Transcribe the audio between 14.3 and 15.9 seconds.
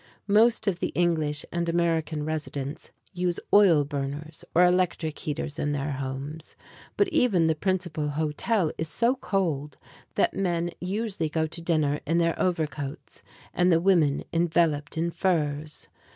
enveloped in furs.